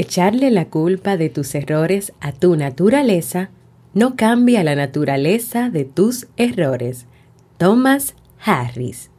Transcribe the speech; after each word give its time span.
Echarle 0.00 0.52
la 0.52 0.66
culpa 0.66 1.16
de 1.16 1.28
tus 1.28 1.56
errores 1.56 2.12
a 2.20 2.30
tu 2.30 2.54
naturaleza 2.54 3.50
no 3.94 4.14
cambia 4.14 4.62
la 4.62 4.76
naturaleza 4.76 5.70
de 5.70 5.84
tus 5.84 6.28
errores. 6.36 7.06
Thomas 7.56 8.14
Harris. 8.44 9.10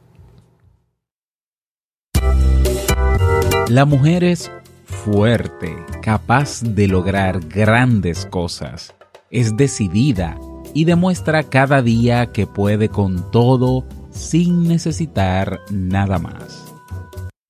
La 3.68 3.84
mujer 3.84 4.24
es 4.24 4.50
fuerte, 4.86 5.76
capaz 6.02 6.62
de 6.64 6.88
lograr 6.88 7.42
grandes 7.50 8.26
cosas. 8.26 8.96
Es 9.32 9.58
decidida 9.58 10.40
y 10.74 10.86
demuestra 10.86 11.44
cada 11.44 11.82
día 11.82 12.32
que 12.32 12.48
puede 12.48 12.88
con 12.88 13.30
todo 13.32 13.84
sin 14.12 14.66
necesitar 14.66 15.60
nada 15.72 16.20
más. 16.20 16.74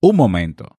Un 0.02 0.16
momento. 0.16 0.79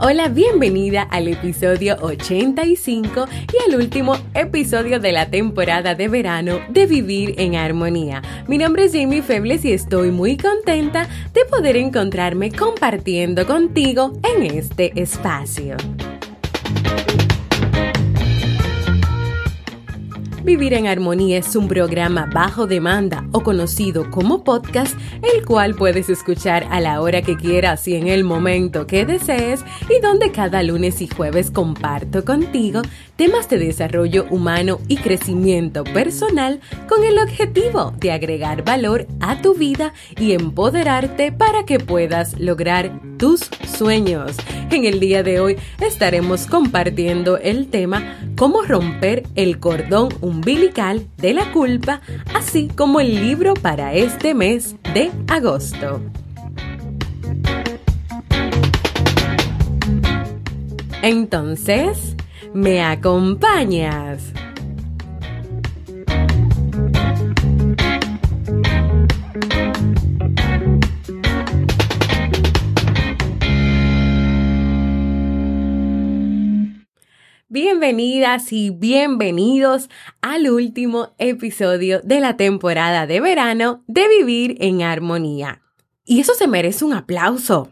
Hola, 0.00 0.26
bienvenida 0.26 1.02
al 1.02 1.28
episodio 1.28 1.96
85 2.00 3.28
y 3.52 3.70
al 3.70 3.78
último 3.78 4.16
episodio 4.34 4.98
de 4.98 5.12
la 5.12 5.30
temporada 5.30 5.94
de 5.94 6.08
verano 6.08 6.58
de 6.68 6.86
Vivir 6.86 7.36
en 7.38 7.54
Armonía. 7.54 8.20
Mi 8.48 8.58
nombre 8.58 8.86
es 8.86 8.92
Jamie 8.92 9.22
Febles 9.22 9.64
y 9.64 9.72
estoy 9.72 10.10
muy 10.10 10.36
contenta 10.36 11.08
de 11.32 11.44
poder 11.44 11.76
encontrarme 11.76 12.50
compartiendo 12.50 13.46
contigo 13.46 14.12
en 14.34 14.42
este 14.42 15.00
espacio. 15.00 15.76
Vivir 20.44 20.74
en 20.74 20.86
Armonía 20.86 21.38
es 21.38 21.56
un 21.56 21.68
programa 21.68 22.28
bajo 22.30 22.66
demanda 22.66 23.26
o 23.32 23.42
conocido 23.42 24.10
como 24.10 24.44
podcast, 24.44 24.94
el 25.22 25.42
cual 25.42 25.74
puedes 25.74 26.10
escuchar 26.10 26.66
a 26.70 26.82
la 26.82 27.00
hora 27.00 27.22
que 27.22 27.34
quieras 27.34 27.88
y 27.88 27.94
en 27.94 28.08
el 28.08 28.24
momento 28.24 28.86
que 28.86 29.06
desees 29.06 29.64
y 29.88 30.02
donde 30.02 30.32
cada 30.32 30.62
lunes 30.62 31.00
y 31.00 31.08
jueves 31.08 31.50
comparto 31.50 32.26
contigo 32.26 32.82
temas 33.16 33.48
de 33.48 33.56
desarrollo 33.56 34.26
humano 34.28 34.80
y 34.86 34.98
crecimiento 34.98 35.82
personal 35.82 36.60
con 36.90 37.04
el 37.04 37.18
objetivo 37.18 37.94
de 37.98 38.12
agregar 38.12 38.66
valor 38.66 39.06
a 39.20 39.40
tu 39.40 39.54
vida 39.54 39.94
y 40.20 40.32
empoderarte 40.32 41.32
para 41.32 41.64
que 41.64 41.78
puedas 41.78 42.38
lograr 42.38 42.92
tus 43.18 43.40
sueños. 43.76 44.36
En 44.70 44.84
el 44.84 45.00
día 45.00 45.22
de 45.22 45.40
hoy 45.40 45.56
estaremos 45.80 46.46
compartiendo 46.46 47.38
el 47.38 47.68
tema 47.68 48.18
cómo 48.36 48.62
romper 48.62 49.24
el 49.34 49.58
cordón 49.58 50.08
umbilical 50.20 51.06
de 51.16 51.34
la 51.34 51.52
culpa, 51.52 52.00
así 52.34 52.68
como 52.68 53.00
el 53.00 53.14
libro 53.14 53.54
para 53.54 53.94
este 53.94 54.34
mes 54.34 54.76
de 54.94 55.10
agosto. 55.28 56.00
Entonces, 61.02 62.16
¿me 62.54 62.82
acompañas? 62.82 64.32
Bienvenidas 77.54 78.52
y 78.52 78.70
bienvenidos 78.70 79.88
al 80.22 80.50
último 80.50 81.14
episodio 81.18 82.00
de 82.00 82.18
la 82.18 82.36
temporada 82.36 83.06
de 83.06 83.20
verano 83.20 83.84
de 83.86 84.08
Vivir 84.08 84.56
en 84.58 84.82
Armonía. 84.82 85.62
Y 86.04 86.18
eso 86.18 86.34
se 86.34 86.48
merece 86.48 86.84
un 86.84 86.94
aplauso. 86.94 87.68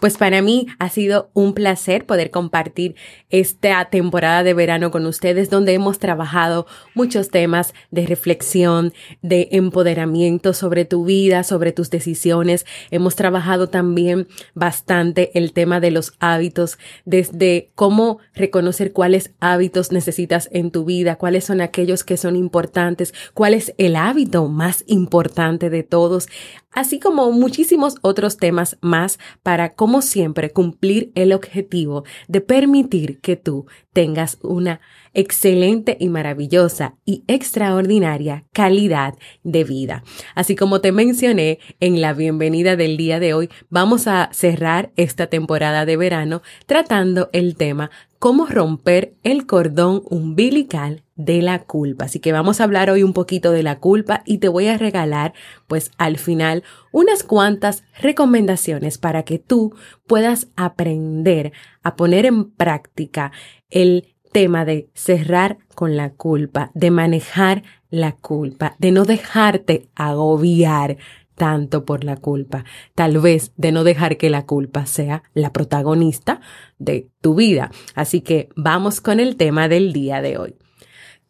Pues 0.00 0.16
para 0.16 0.42
mí 0.42 0.68
ha 0.78 0.88
sido 0.90 1.30
un 1.34 1.54
placer 1.54 2.06
poder 2.06 2.30
compartir 2.30 2.94
esta 3.30 3.84
temporada 3.90 4.44
de 4.44 4.54
verano 4.54 4.90
con 4.90 5.06
ustedes 5.06 5.50
donde 5.50 5.74
hemos 5.74 5.98
trabajado 5.98 6.66
muchos 6.94 7.30
temas 7.30 7.74
de 7.90 8.06
reflexión, 8.06 8.92
de 9.22 9.48
empoderamiento 9.52 10.52
sobre 10.52 10.84
tu 10.84 11.04
vida, 11.04 11.42
sobre 11.42 11.72
tus 11.72 11.90
decisiones. 11.90 12.64
Hemos 12.90 13.16
trabajado 13.16 13.68
también 13.68 14.28
bastante 14.54 15.36
el 15.36 15.52
tema 15.52 15.80
de 15.80 15.90
los 15.90 16.12
hábitos, 16.20 16.78
desde 17.04 17.72
cómo 17.74 18.18
reconocer 18.34 18.92
cuáles 18.92 19.32
hábitos 19.40 19.90
necesitas 19.90 20.48
en 20.52 20.70
tu 20.70 20.84
vida, 20.84 21.16
cuáles 21.16 21.44
son 21.44 21.60
aquellos 21.60 22.04
que 22.04 22.16
son 22.16 22.36
importantes, 22.36 23.14
cuál 23.34 23.54
es 23.54 23.74
el 23.78 23.96
hábito 23.96 24.46
más 24.46 24.84
importante 24.86 25.70
de 25.70 25.82
todos, 25.82 26.28
así 26.72 27.00
como 27.00 27.30
muchísimos 27.32 27.96
otros 28.02 28.36
temas 28.36 28.78
más 28.80 29.18
para, 29.42 29.74
como 29.74 30.02
siempre, 30.02 30.50
cumplir 30.50 31.12
el 31.14 31.32
objetivo 31.32 32.04
de 32.28 32.40
permitir 32.40 33.20
que 33.20 33.36
tú 33.36 33.66
tengas 33.92 34.38
una 34.42 34.80
excelente 35.14 35.96
y 35.98 36.08
maravillosa 36.08 36.94
y 37.04 37.24
extraordinaria 37.26 38.44
calidad 38.52 39.14
de 39.42 39.64
vida. 39.64 40.04
Así 40.34 40.54
como 40.54 40.80
te 40.80 40.92
mencioné 40.92 41.58
en 41.80 42.00
la 42.00 42.12
bienvenida 42.12 42.76
del 42.76 42.96
día 42.96 43.18
de 43.18 43.34
hoy, 43.34 43.48
vamos 43.68 44.06
a 44.06 44.30
cerrar 44.32 44.92
esta 44.96 45.26
temporada 45.26 45.86
de 45.86 45.96
verano 45.96 46.42
tratando 46.66 47.30
el 47.32 47.56
tema 47.56 47.90
cómo 48.18 48.46
romper 48.46 49.14
el 49.22 49.46
cordón 49.46 50.02
umbilical 50.04 51.04
de 51.14 51.42
la 51.42 51.64
culpa. 51.64 52.06
Así 52.06 52.20
que 52.20 52.32
vamos 52.32 52.60
a 52.60 52.64
hablar 52.64 52.90
hoy 52.90 53.02
un 53.02 53.12
poquito 53.12 53.52
de 53.52 53.62
la 53.62 53.78
culpa 53.78 54.22
y 54.24 54.38
te 54.38 54.48
voy 54.48 54.68
a 54.68 54.78
regalar 54.78 55.34
pues 55.66 55.90
al 55.98 56.18
final 56.18 56.62
unas 56.92 57.22
cuantas 57.22 57.84
recomendaciones 58.00 58.98
para 58.98 59.24
que 59.24 59.38
tú 59.38 59.74
puedas 60.06 60.48
aprender 60.56 61.52
a 61.82 61.96
poner 61.96 62.26
en 62.26 62.50
práctica 62.50 63.32
el 63.70 64.14
tema 64.32 64.64
de 64.64 64.88
cerrar 64.94 65.58
con 65.74 65.96
la 65.96 66.10
culpa, 66.10 66.70
de 66.74 66.90
manejar 66.90 67.62
la 67.90 68.12
culpa, 68.12 68.76
de 68.78 68.92
no 68.92 69.04
dejarte 69.04 69.88
agobiar 69.94 70.98
tanto 71.38 71.86
por 71.86 72.04
la 72.04 72.16
culpa, 72.16 72.64
tal 72.94 73.18
vez 73.18 73.52
de 73.56 73.72
no 73.72 73.84
dejar 73.84 74.18
que 74.18 74.28
la 74.28 74.44
culpa 74.44 74.84
sea 74.84 75.22
la 75.32 75.52
protagonista 75.52 76.42
de 76.78 77.08
tu 77.22 77.34
vida. 77.34 77.70
Así 77.94 78.20
que 78.20 78.50
vamos 78.54 79.00
con 79.00 79.20
el 79.20 79.36
tema 79.36 79.68
del 79.68 79.94
día 79.94 80.20
de 80.20 80.36
hoy. 80.36 80.56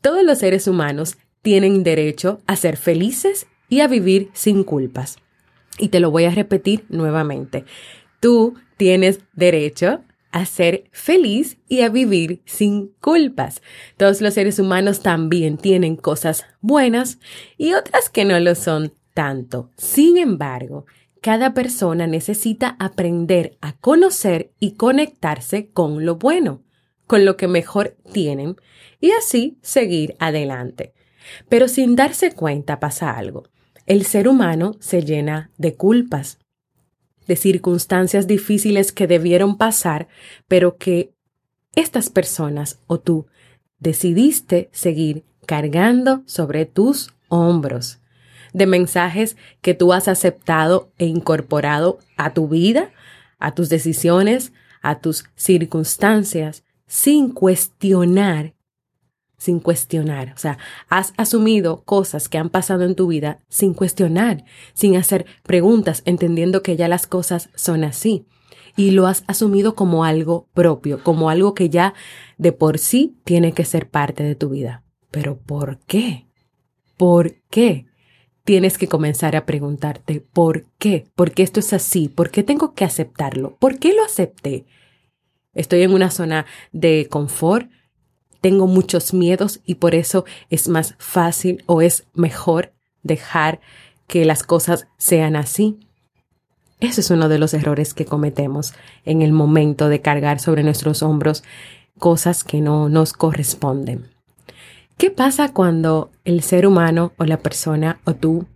Todos 0.01 0.25
los 0.25 0.39
seres 0.39 0.67
humanos 0.67 1.17
tienen 1.43 1.85
derecho 1.85 2.41
a 2.47 2.57
ser 2.57 2.77
felices 2.77 3.47
y 3.69 3.81
a 3.81 3.89
vivir 3.89 4.31
sin 4.33 4.65
culpas. 4.65 5.19
Y 5.79 5.89
te 5.89 6.01
lo 6.01 6.11
voy 6.11 6.25
a 6.25 6.31
repetir 6.31 6.85
nuevamente. 6.89 7.65
Tú 8.21 8.55
tienes 8.77 9.21
derecho 9.35 10.03
a 10.31 10.45
ser 10.45 10.85
feliz 10.93 11.59
y 11.69 11.83
a 11.83 11.89
vivir 11.89 12.43
sin 12.45 12.89
culpas. 13.01 13.63
Todos 13.97 14.21
los 14.21 14.35
seres 14.35 14.59
humanos 14.59 15.01
también 15.01 15.57
tienen 15.57 15.97
cosas 15.97 16.45
buenas 16.61 17.19
y 17.57 17.75
otras 17.75 18.11
que 18.11 18.25
no 18.25 18.39
lo 18.41 18.55
son 18.55 18.93
tanto. 19.19 19.73
Sin 19.77 20.17
embargo, 20.17 20.87
cada 21.21 21.53
persona 21.53 22.07
necesita 22.07 22.77
aprender 22.79 23.59
a 23.61 23.73
conocer 23.73 24.53
y 24.61 24.75
conectarse 24.75 25.73
con 25.73 26.07
lo 26.07 26.19
bueno, 26.19 26.63
con 27.09 27.25
lo 27.25 27.37
que 27.37 27.49
mejor 27.49 27.97
tienen, 28.13 28.55
y 29.01 29.11
así 29.11 29.59
seguir 29.61 30.15
adelante. 30.21 30.93
Pero 31.49 31.67
sin 31.67 31.97
darse 31.97 32.33
cuenta 32.33 32.79
pasa 32.79 33.11
algo. 33.11 33.43
El 33.87 34.05
ser 34.05 34.29
humano 34.29 34.77
se 34.79 35.03
llena 35.03 35.51
de 35.59 35.75
culpas 35.75 36.39
de 37.27 37.35
circunstancias 37.35 38.29
difíciles 38.29 38.93
que 38.93 39.09
debieron 39.09 39.59
pasar, 39.59 40.07
pero 40.47 40.77
que 40.77 41.13
estas 41.75 42.09
personas 42.09 42.79
o 42.87 43.01
tú 43.01 43.27
decidiste 43.81 44.71
seguir 44.73 45.25
cargando 45.45 46.23
sobre 46.27 46.67
tus 46.67 47.13
hombros 47.27 47.99
de 48.53 48.67
mensajes 48.67 49.37
que 49.61 49.75
tú 49.75 49.93
has 49.93 50.09
aceptado 50.09 50.93
e 50.99 51.07
incorporado 51.07 51.99
a 52.17 52.35
tu 52.35 52.49
vida, 52.49 52.91
a 53.39 53.55
tus 53.55 53.69
decisiones, 53.69 54.53
a 54.83 55.01
tus 55.01 55.25
circunstancias, 55.35 56.65
sin 56.87 57.31
cuestionar, 57.31 58.55
sin 59.37 59.61
cuestionar. 59.61 60.33
O 60.35 60.39
sea, 60.39 60.59
has 60.89 61.13
asumido 61.17 61.83
cosas 61.85 62.29
que 62.29 62.39
han 62.39 62.51
pasado 62.51 62.85
en 62.85 62.95
tu 62.95 63.07
vida 63.07 63.41
sin 63.49 63.75
cuestionar, 63.75 64.45
sin 64.75 64.97
hacer 64.97 65.27
preguntas, 65.45 66.03
entendiendo 66.05 66.63
que 66.63 66.77
ya 66.77 66.89
las 66.89 67.07
cosas 67.07 67.51
son 67.55 67.85
así. 67.85 68.27
Y 68.77 68.93
lo 68.93 69.07
has 69.07 69.25
asumido 69.27 69.75
como 69.75 70.05
algo 70.05 70.49
propio, 70.55 71.03
como 71.03 71.31
algo 71.31 71.55
que 71.55 71.69
ya 71.69 71.95
de 72.37 72.53
por 72.53 72.79
sí 72.79 73.19
tiene 73.25 73.53
que 73.53 73.65
ser 73.65 73.91
parte 73.91 74.23
de 74.23 74.35
tu 74.35 74.51
vida. 74.51 74.85
Pero 75.11 75.39
¿por 75.39 75.79
qué? 75.81 76.29
¿Por 76.97 77.35
qué? 77.51 77.88
Tienes 78.49 78.79
que 78.79 78.89
comenzar 78.89 79.37
a 79.37 79.45
preguntarte, 79.45 80.21
¿por 80.23 80.65
qué? 80.79 81.05
¿Por 81.15 81.33
qué 81.33 81.43
esto 81.43 81.61
es 81.61 81.75
así? 81.75 82.09
¿Por 82.09 82.31
qué 82.31 82.43
tengo 82.43 82.73
que 82.73 82.87
aceptarlo? 82.87 83.55
¿Por 83.59 83.79
qué 83.79 83.93
lo 83.93 84.03
acepté? 84.03 84.65
Estoy 85.53 85.83
en 85.83 85.93
una 85.93 86.11
zona 86.11 86.47
de 86.73 87.09
confort, 87.11 87.71
tengo 88.41 88.67
muchos 88.67 89.13
miedos 89.13 89.61
y 89.67 89.75
por 89.75 89.95
eso 89.95 90.25
es 90.49 90.67
más 90.67 90.95
fácil 90.99 91.63
o 91.67 91.83
es 91.83 92.07
mejor 92.15 92.73
dejar 93.03 93.61
que 94.07 94.25
las 94.25 94.45
cosas 94.45 94.89
sean 94.97 95.37
así. 95.37 95.79
Eso 96.81 97.03
es 97.03 97.11
uno 97.11 97.29
de 97.29 97.39
los 97.39 97.53
errores 97.53 97.93
que 97.93 98.07
cometemos 98.07 98.73
en 99.05 99.21
el 99.21 99.33
momento 99.33 99.91
de 99.91 100.01
cargar 100.01 100.41
sobre 100.41 100.63
nuestros 100.63 101.03
hombros 101.03 101.45
cosas 101.99 102.45
que 102.45 102.63
no 102.63 102.89
nos 102.89 103.13
corresponden. 103.13 104.09
¿Qué 104.99 105.13
pasa 105.13 105.53
cuando 105.53 106.11
el 106.25 106.43
ser 106.43 106.67
humano 106.67 107.13
o 107.19 107.25
la 107.25 107.39
persona 107.39 108.01
o 108.03 108.15
tú, 108.15 108.47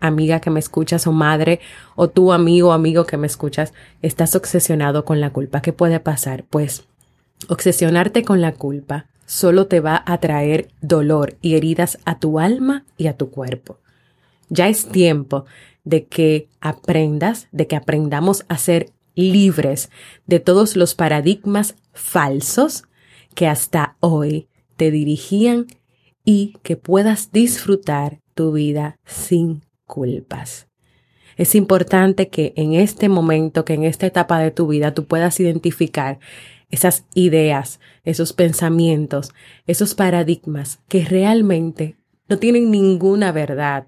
amiga 0.00 0.40
que 0.40 0.48
me 0.48 0.58
escuchas 0.58 1.06
o 1.06 1.12
madre 1.12 1.60
o 1.94 2.08
tú 2.08 2.32
amigo 2.32 2.70
o 2.70 2.72
amigo 2.72 3.04
que 3.04 3.18
me 3.18 3.26
escuchas, 3.26 3.74
estás 4.00 4.34
obsesionado 4.34 5.04
con 5.04 5.20
la 5.20 5.28
culpa? 5.28 5.60
¿Qué 5.60 5.74
puede 5.74 6.00
pasar? 6.00 6.44
Pues 6.48 6.84
obsesionarte 7.50 8.22
con 8.22 8.40
la 8.40 8.52
culpa 8.52 9.08
solo 9.26 9.66
te 9.66 9.80
va 9.80 10.02
a 10.06 10.16
traer 10.20 10.70
dolor 10.80 11.36
y 11.42 11.54
heridas 11.54 11.98
a 12.06 12.18
tu 12.18 12.40
alma 12.40 12.86
y 12.96 13.08
a 13.08 13.18
tu 13.18 13.28
cuerpo. 13.28 13.78
Ya 14.48 14.68
es 14.68 14.88
tiempo 14.88 15.44
de 15.84 16.06
que 16.06 16.48
aprendas, 16.62 17.48
de 17.52 17.66
que 17.66 17.76
aprendamos 17.76 18.46
a 18.48 18.56
ser 18.56 18.90
libres 19.16 19.90
de 20.26 20.40
todos 20.40 20.76
los 20.76 20.94
paradigmas 20.94 21.76
falsos 21.92 22.84
que 23.34 23.46
hasta 23.46 23.96
hoy 24.00 24.48
dirigían 24.90 25.66
y 26.24 26.54
que 26.62 26.76
puedas 26.76 27.32
disfrutar 27.32 28.20
tu 28.34 28.52
vida 28.52 28.98
sin 29.04 29.62
culpas. 29.86 30.68
Es 31.36 31.54
importante 31.54 32.28
que 32.28 32.52
en 32.56 32.74
este 32.74 33.08
momento, 33.08 33.64
que 33.64 33.74
en 33.74 33.84
esta 33.84 34.06
etapa 34.06 34.38
de 34.38 34.50
tu 34.50 34.68
vida 34.68 34.94
tú 34.94 35.06
puedas 35.06 35.40
identificar 35.40 36.18
esas 36.70 37.04
ideas, 37.14 37.80
esos 38.04 38.32
pensamientos, 38.32 39.32
esos 39.66 39.94
paradigmas 39.94 40.80
que 40.88 41.04
realmente 41.04 41.96
no 42.28 42.38
tienen 42.38 42.70
ninguna 42.70 43.32
verdad, 43.32 43.86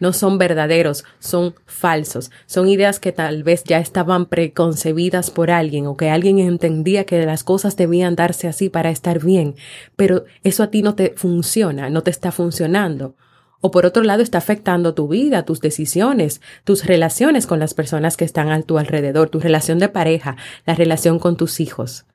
no 0.00 0.12
son 0.12 0.38
verdaderos, 0.38 1.04
son 1.18 1.54
falsos, 1.66 2.30
son 2.46 2.68
ideas 2.68 3.00
que 3.00 3.12
tal 3.12 3.42
vez 3.42 3.64
ya 3.64 3.78
estaban 3.78 4.26
preconcebidas 4.26 5.30
por 5.30 5.50
alguien 5.50 5.86
o 5.86 5.96
que 5.96 6.10
alguien 6.10 6.38
entendía 6.38 7.04
que 7.04 7.24
las 7.24 7.44
cosas 7.44 7.76
debían 7.76 8.16
darse 8.16 8.48
así 8.48 8.68
para 8.68 8.90
estar 8.90 9.22
bien, 9.22 9.56
pero 9.96 10.24
eso 10.42 10.62
a 10.62 10.70
ti 10.70 10.82
no 10.82 10.94
te 10.94 11.14
funciona, 11.16 11.90
no 11.90 12.02
te 12.02 12.10
está 12.10 12.32
funcionando. 12.32 13.16
O 13.60 13.72
por 13.72 13.86
otro 13.86 14.04
lado 14.04 14.22
está 14.22 14.38
afectando 14.38 14.94
tu 14.94 15.08
vida, 15.08 15.44
tus 15.44 15.60
decisiones, 15.60 16.40
tus 16.62 16.86
relaciones 16.86 17.46
con 17.46 17.58
las 17.58 17.74
personas 17.74 18.16
que 18.16 18.24
están 18.24 18.50
a 18.50 18.62
tu 18.62 18.78
alrededor, 18.78 19.30
tu 19.30 19.40
relación 19.40 19.80
de 19.80 19.88
pareja, 19.88 20.36
la 20.64 20.76
relación 20.76 21.18
con 21.18 21.36
tus 21.36 21.58
hijos. 21.58 22.06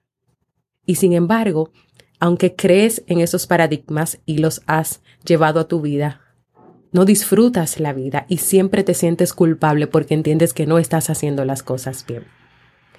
Y 0.86 0.96
sin 0.96 1.12
embargo, 1.12 1.72
aunque 2.20 2.56
crees 2.56 3.04
en 3.08 3.20
esos 3.20 3.48
paradigmas 3.48 4.20
y 4.26 4.38
los 4.38 4.62
has 4.68 5.02
llevado 5.26 5.60
a 5.60 5.68
tu 5.68 5.82
vida, 5.82 6.22
no 6.94 7.06
disfrutas 7.06 7.80
la 7.80 7.92
vida 7.92 8.26
y 8.30 8.38
siempre 8.38 8.84
te 8.84 8.94
sientes 8.94 9.34
culpable 9.34 9.88
porque 9.88 10.14
entiendes 10.14 10.54
que 10.54 10.66
no 10.66 10.78
estás 10.78 11.10
haciendo 11.10 11.44
las 11.44 11.64
cosas 11.64 12.06
bien. 12.08 12.24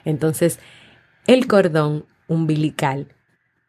Entonces, 0.04 0.58
el 1.26 1.46
cordón 1.46 2.04
umbilical, 2.28 3.14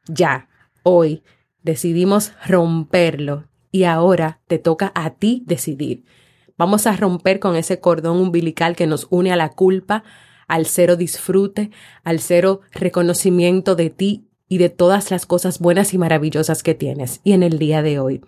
ya, 0.08 0.50
hoy, 0.84 1.24
decidimos 1.64 2.34
romperlo 2.46 3.48
y 3.72 3.84
ahora 3.84 4.42
te 4.48 4.58
toca 4.58 4.92
a 4.96 5.12
ti 5.12 5.44
decidir. 5.46 6.04
Vamos 6.58 6.88
a 6.88 6.96
romper 6.96 7.40
con 7.40 7.56
ese 7.56 7.80
cordón 7.80 8.18
umbilical 8.18 8.76
que 8.76 8.88
nos 8.88 9.08
une 9.10 9.32
a 9.32 9.36
la 9.36 9.50
culpa, 9.50 10.04
al 10.48 10.66
cero 10.66 10.96
disfrute, 10.96 11.72
al 12.04 12.20
cero 12.20 12.62
reconocimiento 12.72 13.76
de 13.76 13.90
ti 13.90 14.28
y 14.48 14.58
de 14.58 14.70
todas 14.70 15.12
las 15.12 15.26
cosas 15.26 15.60
buenas 15.60 15.94
y 15.94 15.98
maravillosas 15.98 16.64
que 16.64 16.76
tienes. 16.76 17.22
Y 17.24 17.34
en 17.34 17.44
el 17.44 17.60
día 17.60 17.82
de 17.82 18.00
hoy, 18.00 18.22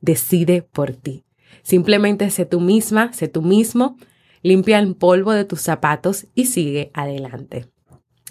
decide 0.00 0.62
por 0.62 0.92
ti. 0.92 1.24
Simplemente 1.62 2.30
sé 2.30 2.46
tú 2.46 2.60
misma, 2.60 3.12
sé 3.12 3.28
tú 3.28 3.42
mismo, 3.42 3.96
limpia 4.42 4.78
el 4.78 4.94
polvo 4.96 5.32
de 5.32 5.44
tus 5.44 5.60
zapatos 5.60 6.26
y 6.34 6.46
sigue 6.46 6.90
adelante. 6.94 7.66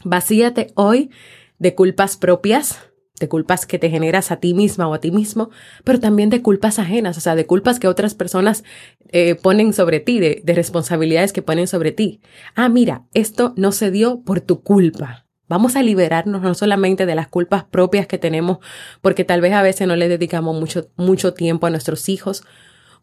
Vacíate 0.04 0.72
hoy 0.76 1.12
de 1.60 1.76
culpas 1.76 2.18
propias, 2.18 2.80
de 3.20 3.30
culpas 3.30 3.66
que 3.66 3.80
te 3.80 3.90
generas 3.90 4.32
a 4.32 4.38
ti 4.38 4.54
misma 4.54 4.88
o 4.88 4.94
a 4.94 5.00
ti 5.00 5.12
mismo, 5.12 5.52
pero 5.84 6.00
también 6.00 6.30
de 6.30 6.42
culpas 6.42 6.80
ajenas, 6.80 7.18
o 7.18 7.22
sea, 7.22 7.36
de 7.36 7.46
culpas 7.46 7.80
que 7.80 7.88
otras 7.88 8.16
personas 8.16 8.64
eh, 9.10 9.36
ponen 9.36 9.74
sobre 9.74 10.00
ti, 10.00 10.20
de, 10.20 10.42
de 10.44 10.54
responsabilidades 10.54 11.32
que 11.32 11.44
ponen 11.44 11.68
sobre 11.68 11.92
ti. 11.92 12.20
Ah, 12.56 12.68
mira, 12.68 13.06
esto 13.14 13.54
no 13.58 13.72
se 13.72 13.92
dio 13.92 14.22
por 14.24 14.42
tu 14.42 14.64
culpa. 14.64 15.28
Vamos 15.48 15.76
a 15.76 15.84
liberarnos 15.84 16.42
no 16.42 16.54
solamente 16.56 17.06
de 17.06 17.14
las 17.14 17.28
culpas 17.28 17.66
propias 17.66 18.08
que 18.08 18.18
tenemos, 18.18 18.60
porque 19.02 19.24
tal 19.26 19.42
vez 19.42 19.54
a 19.54 19.62
veces 19.62 19.88
no 19.88 19.96
le 19.96 20.08
dedicamos 20.08 20.58
mucho, 20.58 20.90
mucho 20.96 21.34
tiempo 21.34 21.68
a 21.68 21.70
nuestros 21.70 22.10
hijos, 22.10 22.44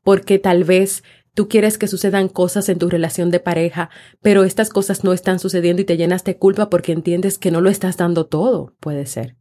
porque 0.09 0.39
tal 0.39 0.65
vez 0.65 1.05
tú 1.35 1.49
quieres 1.49 1.77
que 1.77 1.87
sucedan 1.87 2.31
cosas 2.31 2.71
en 2.71 2.79
tu 2.79 2.89
relación 2.89 3.31
de 3.31 3.41
pareja, 3.41 3.91
pero 4.23 4.45
estas 4.45 4.71
cosas 4.71 5.05
no 5.05 5.13
están 5.13 5.39
sucediendo 5.39 5.83
y 5.83 5.85
te 5.85 5.99
llenas 5.99 6.25
de 6.25 6.39
culpa 6.39 6.71
porque 6.71 6.93
entiendes 6.93 7.37
que 7.37 7.51
no 7.51 7.61
lo 7.61 7.69
estás 7.69 7.99
dando 7.99 8.25
todo, 8.25 8.75
puede 8.81 9.05
ser 9.05 9.37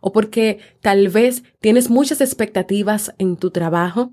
o 0.00 0.12
porque 0.12 0.60
tal 0.80 1.08
vez 1.08 1.42
tienes 1.58 1.90
muchas 1.90 2.20
expectativas 2.20 3.14
en 3.18 3.36
tu 3.36 3.50
trabajo 3.50 4.12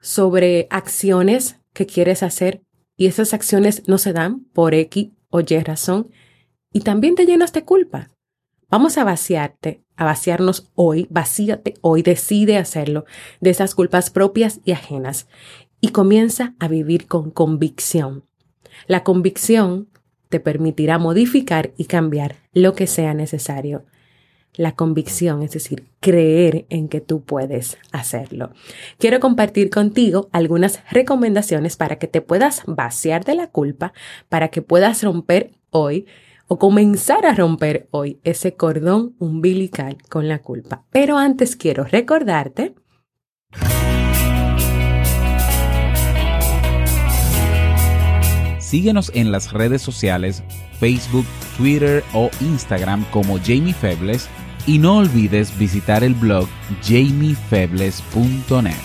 sobre 0.00 0.66
acciones 0.70 1.60
que 1.72 1.86
quieres 1.86 2.24
hacer 2.24 2.64
y 2.96 3.06
esas 3.06 3.34
acciones 3.34 3.84
no 3.86 3.96
se 3.96 4.12
dan 4.12 4.40
por 4.52 4.74
X 4.74 5.12
o 5.30 5.38
Y 5.38 5.58
razón 5.60 6.10
y 6.72 6.80
también 6.80 7.14
te 7.14 7.26
llenas 7.26 7.52
de 7.52 7.64
culpa. 7.64 8.10
Vamos 8.68 8.98
a 8.98 9.04
vaciarte, 9.04 9.84
a 10.02 10.04
vaciarnos 10.04 10.70
hoy, 10.74 11.06
vacíate 11.10 11.74
hoy, 11.80 12.02
decide 12.02 12.56
hacerlo 12.56 13.04
de 13.40 13.50
esas 13.50 13.74
culpas 13.74 14.10
propias 14.10 14.60
y 14.64 14.72
ajenas 14.72 15.28
y 15.80 15.88
comienza 15.88 16.54
a 16.58 16.68
vivir 16.68 17.06
con 17.06 17.30
convicción. 17.30 18.24
La 18.86 19.04
convicción 19.04 19.88
te 20.28 20.40
permitirá 20.40 20.98
modificar 20.98 21.72
y 21.76 21.84
cambiar 21.84 22.36
lo 22.52 22.74
que 22.74 22.86
sea 22.86 23.14
necesario 23.14 23.84
la 24.54 24.72
convicción, 24.72 25.42
es 25.42 25.52
decir, 25.52 25.86
creer 26.00 26.66
en 26.68 26.88
que 26.88 27.00
tú 27.00 27.22
puedes 27.22 27.78
hacerlo. 27.90 28.50
Quiero 28.98 29.18
compartir 29.18 29.70
contigo 29.70 30.28
algunas 30.32 30.80
recomendaciones 30.90 31.76
para 31.76 31.96
que 31.96 32.06
te 32.06 32.20
puedas 32.20 32.62
vaciar 32.66 33.24
de 33.24 33.34
la 33.34 33.46
culpa, 33.46 33.92
para 34.28 34.48
que 34.48 34.60
puedas 34.60 35.02
romper 35.02 35.52
hoy 35.70 36.06
o 36.52 36.58
comenzar 36.58 37.24
a 37.24 37.34
romper 37.34 37.88
hoy 37.92 38.20
ese 38.24 38.56
cordón 38.56 39.16
umbilical 39.18 39.96
con 40.10 40.28
la 40.28 40.40
culpa. 40.40 40.84
Pero 40.90 41.16
antes 41.16 41.56
quiero 41.56 41.84
recordarte 41.84 42.74
Síguenos 48.58 49.10
en 49.14 49.32
las 49.32 49.54
redes 49.54 49.80
sociales, 49.80 50.42
Facebook, 50.78 51.24
Twitter 51.56 52.04
o 52.12 52.28
Instagram 52.42 53.06
como 53.10 53.38
Jamie 53.38 53.72
Febles 53.72 54.28
y 54.66 54.76
no 54.78 54.98
olvides 54.98 55.58
visitar 55.58 56.04
el 56.04 56.12
blog 56.12 56.46
jamiefebles.net. 56.82 58.76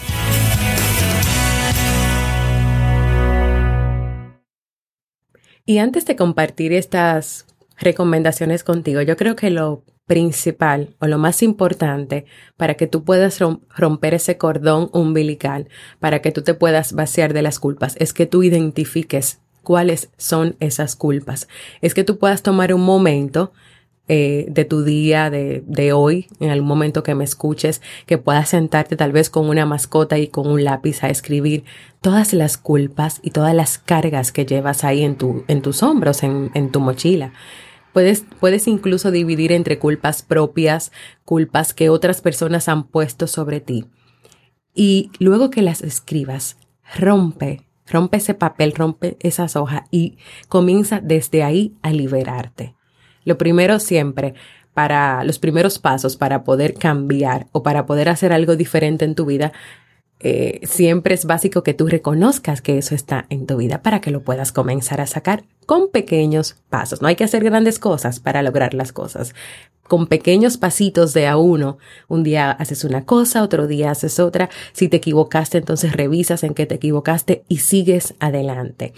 Y 5.66 5.80
antes 5.80 6.06
de 6.06 6.16
compartir 6.16 6.72
estas 6.72 7.47
recomendaciones 7.78 8.64
contigo, 8.64 9.02
yo 9.02 9.18
creo 9.18 9.36
que 9.36 9.50
lo 9.50 9.84
principal 10.08 10.96
o 11.00 11.08
lo 11.08 11.18
más 11.18 11.44
importante 11.44 12.26
para 12.56 12.76
que 12.76 12.88
tú 12.88 13.04
puedas 13.04 13.40
romper 13.76 14.14
ese 14.14 14.38
cordón 14.38 14.90
umbilical, 14.94 15.68
para 16.00 16.22
que 16.22 16.32
tú 16.32 16.42
te 16.42 16.54
puedas 16.54 16.94
vaciar 16.94 17.34
de 17.34 17.42
las 17.42 17.60
culpas, 17.60 17.96
es 18.00 18.14
que 18.14 18.26
tú 18.26 18.42
identifiques 18.42 19.40
cuáles 19.64 20.10
son 20.18 20.56
esas 20.62 20.96
culpas. 20.96 21.50
Es 21.82 21.94
que 21.94 22.06
tú 22.06 22.18
puedas 22.18 22.42
tomar 22.42 22.74
un 22.74 22.86
momento 22.86 23.52
eh, 24.08 24.46
de 24.48 24.64
tu 24.64 24.86
día, 24.86 25.30
de, 25.30 25.62
de 25.68 25.92
hoy, 25.92 26.28
en 26.40 26.50
algún 26.52 26.70
momento 26.70 27.04
que 27.04 27.14
me 27.14 27.26
escuches, 27.26 27.82
que 28.06 28.18
puedas 28.18 28.48
sentarte 28.48 28.96
tal 28.96 29.12
vez 29.12 29.30
con 29.30 29.50
una 29.50 29.66
mascota 29.66 30.18
y 30.18 30.30
con 30.30 30.48
un 30.48 30.64
lápiz 30.64 31.04
a 31.04 31.10
escribir 31.10 31.66
todas 32.00 32.32
las 32.32 32.56
culpas 32.58 33.20
y 33.22 33.32
todas 33.32 33.54
las 33.54 33.78
cargas 33.78 34.32
que 34.32 34.46
llevas 34.46 34.86
ahí 34.86 35.04
en, 35.04 35.18
tu, 35.18 35.44
en 35.50 35.62
tus 35.62 35.84
hombros, 35.84 36.24
en, 36.24 36.52
en 36.54 36.72
tu 36.72 36.80
mochila. 36.80 37.34
Puedes, 37.98 38.26
puedes 38.40 38.68
incluso 38.68 39.10
dividir 39.10 39.52
entre 39.52 39.80
culpas 39.80 40.22
propias, 40.22 40.92
culpas 41.26 41.74
que 41.74 41.90
otras 41.90 42.22
personas 42.22 42.70
han 42.70 42.84
puesto 42.84 43.26
sobre 43.26 43.60
ti. 43.60 43.86
Y 44.76 45.10
luego 45.18 45.50
que 45.50 45.64
las 45.64 45.82
escribas, 45.82 46.60
rompe, 46.96 47.64
rompe 47.88 48.18
ese 48.18 48.36
papel, 48.36 48.76
rompe 48.76 49.18
esas 49.20 49.56
hojas 49.56 49.82
y 49.90 50.20
comienza 50.48 51.02
desde 51.02 51.42
ahí 51.42 51.74
a 51.82 51.92
liberarte. 51.92 52.76
Lo 53.26 53.40
primero 53.40 53.80
siempre, 53.80 54.36
para 54.76 55.24
los 55.24 55.40
primeros 55.40 55.80
pasos 55.80 56.18
para 56.18 56.44
poder 56.44 56.76
cambiar 56.76 57.48
o 57.52 57.64
para 57.64 57.88
poder 57.88 58.10
hacer 58.10 58.32
algo 58.32 58.56
diferente 58.56 59.06
en 59.06 59.16
tu 59.16 59.26
vida, 59.26 59.54
eh, 60.20 60.62
siempre 60.64 61.14
es 61.14 61.26
básico 61.26 61.62
que 61.62 61.76
tú 61.76 61.88
reconozcas 61.88 62.62
que 62.62 62.78
eso 62.78 62.96
está 62.96 63.28
en 63.30 63.46
tu 63.46 63.58
vida 63.58 63.84
para 63.84 64.02
que 64.02 64.10
lo 64.10 64.24
puedas 64.24 64.52
comenzar 64.52 65.00
a 65.00 65.08
sacar 65.08 65.44
con 65.68 65.90
pequeños 65.92 66.56
pasos. 66.70 67.02
No 67.02 67.08
hay 67.08 67.16
que 67.16 67.24
hacer 67.24 67.44
grandes 67.44 67.78
cosas 67.78 68.20
para 68.20 68.42
lograr 68.42 68.74
las 68.74 68.92
cosas. 68.92 69.36
Con 69.84 70.08
pequeños 70.08 70.58
pasitos 70.58 71.14
de 71.14 71.28
a 71.28 71.38
uno. 71.38 71.78
Un 72.08 72.24
día 72.24 72.52
haces 72.52 72.84
una 72.84 73.06
cosa, 73.06 73.44
otro 73.44 73.68
día 73.68 73.92
haces 73.92 74.20
otra. 74.20 74.50
Si 74.74 74.90
te 74.90 74.98
equivocaste, 74.98 75.60
entonces 75.60 75.94
revisas 75.94 76.44
en 76.44 76.56
qué 76.56 76.66
te 76.66 76.76
equivocaste 76.76 77.44
y 77.48 77.58
sigues 77.58 78.16
adelante. 78.20 78.94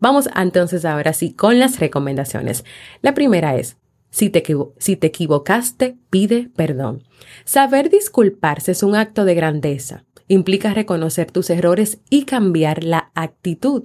Vamos 0.00 0.28
entonces 0.36 0.84
ahora 0.84 1.12
sí 1.12 1.32
con 1.32 1.58
las 1.58 1.80
recomendaciones. 1.80 2.64
La 3.00 3.14
primera 3.14 3.56
es, 3.56 3.78
si 4.10 4.30
te, 4.30 4.42
si 4.78 4.96
te 4.96 5.08
equivocaste, 5.08 5.96
pide 6.10 6.50
perdón. 6.54 7.04
Saber 7.44 7.90
disculparse 7.90 8.72
es 8.72 8.82
un 8.82 8.96
acto 8.96 9.24
de 9.24 9.34
grandeza. 9.34 10.04
Implica 10.28 10.74
reconocer 10.74 11.30
tus 11.30 11.50
errores 11.50 11.98
y 12.10 12.24
cambiar 12.24 12.84
la 12.84 13.10
actitud. 13.14 13.84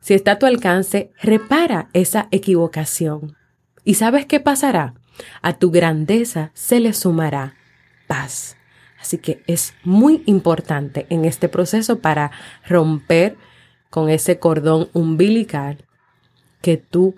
Si 0.00 0.14
está 0.14 0.32
a 0.32 0.38
tu 0.38 0.46
alcance, 0.46 1.10
repara 1.20 1.88
esa 1.92 2.28
equivocación. 2.30 3.36
¿Y 3.84 3.94
sabes 3.94 4.26
qué 4.26 4.40
pasará? 4.40 4.94
A 5.42 5.58
tu 5.58 5.70
grandeza 5.70 6.50
se 6.54 6.80
le 6.80 6.92
sumará 6.92 7.54
paz. 8.06 8.56
Así 9.00 9.18
que 9.18 9.42
es 9.46 9.74
muy 9.82 10.22
importante 10.26 11.06
en 11.10 11.24
este 11.24 11.48
proceso 11.48 11.98
para 11.98 12.30
romper 12.66 13.36
con 13.90 14.08
ese 14.08 14.38
cordón 14.38 14.88
umbilical 14.92 15.84
que 16.62 16.76
tú 16.78 17.14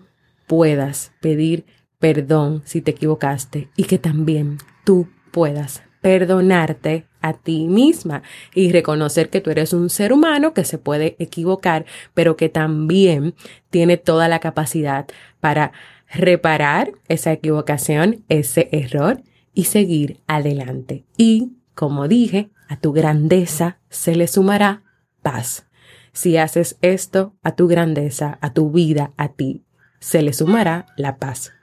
puedas 0.47 1.13
pedir 1.21 1.65
perdón 1.99 2.63
si 2.65 2.81
te 2.81 2.91
equivocaste 2.91 3.71
y 3.77 3.85
que 3.85 3.99
también 3.99 4.59
tú 4.85 5.09
puedas 5.31 5.83
perdonarte 6.07 7.05
a 7.21 7.33
ti 7.33 7.67
misma 7.67 8.23
y 8.55 8.71
reconocer 8.71 9.29
que 9.29 9.41
tú 9.41 9.51
eres 9.51 9.73
un 9.73 9.91
ser 9.91 10.13
humano 10.13 10.55
que 10.55 10.63
se 10.63 10.79
puede 10.79 11.17
equivocar, 11.19 11.85
pero 12.15 12.37
que 12.37 12.49
también 12.49 13.35
tiene 13.71 13.97
toda 13.97 14.29
la 14.29 14.39
capacidad 14.39 15.09
para 15.41 15.73
reparar 16.09 16.93
esa 17.09 17.33
equivocación, 17.33 18.25
ese 18.29 18.69
error 18.71 19.21
y 19.53 19.65
seguir 19.65 20.21
adelante. 20.29 21.05
Y, 21.17 21.57
como 21.75 22.07
dije, 22.07 22.51
a 22.69 22.79
tu 22.79 22.93
grandeza 22.93 23.81
se 23.89 24.15
le 24.15 24.29
sumará 24.29 24.85
paz. 25.23 25.67
Si 26.13 26.37
haces 26.37 26.79
esto 26.83 27.35
a 27.43 27.57
tu 27.57 27.67
grandeza, 27.67 28.39
a 28.41 28.53
tu 28.53 28.71
vida, 28.71 29.13
a 29.17 29.31
ti, 29.31 29.65
se 29.99 30.23
le 30.23 30.33
sumará 30.33 30.87
la 30.97 31.17
paz. 31.17 31.56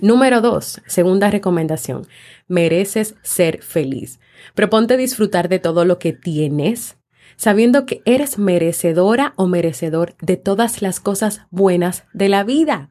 Número 0.00 0.40
dos, 0.40 0.82
segunda 0.86 1.30
recomendación, 1.30 2.06
mereces 2.48 3.14
ser 3.22 3.62
feliz. 3.62 4.20
Proponte 4.54 4.96
disfrutar 4.96 5.48
de 5.48 5.58
todo 5.58 5.84
lo 5.84 5.98
que 5.98 6.12
tienes, 6.12 6.96
sabiendo 7.36 7.86
que 7.86 8.02
eres 8.04 8.38
merecedora 8.38 9.32
o 9.36 9.46
merecedor 9.46 10.14
de 10.20 10.36
todas 10.36 10.82
las 10.82 11.00
cosas 11.00 11.42
buenas 11.50 12.04
de 12.12 12.28
la 12.28 12.44
vida. 12.44 12.90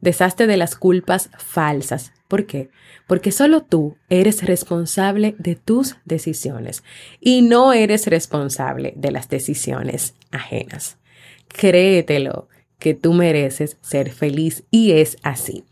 Deshazte 0.00 0.46
de 0.46 0.56
las 0.56 0.76
culpas 0.76 1.30
falsas. 1.38 2.12
¿Por 2.28 2.46
qué? 2.46 2.70
Porque 3.06 3.32
solo 3.32 3.62
tú 3.62 3.96
eres 4.08 4.44
responsable 4.44 5.34
de 5.38 5.56
tus 5.56 5.96
decisiones 6.04 6.84
y 7.20 7.42
no 7.42 7.72
eres 7.72 8.06
responsable 8.06 8.92
de 8.96 9.10
las 9.10 9.28
decisiones 9.28 10.14
ajenas. 10.30 10.98
Créetelo 11.48 12.48
que 12.78 12.94
tú 12.94 13.12
mereces 13.12 13.76
ser 13.80 14.10
feliz 14.12 14.64
y 14.70 14.92
es 14.92 15.16
así. 15.22 15.64